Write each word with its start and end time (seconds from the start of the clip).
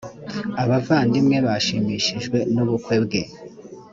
abavandimwe 0.63 1.37
bashimishijwe 1.47 2.37
nubukwe 2.53 2.95
bwe. 3.03 3.21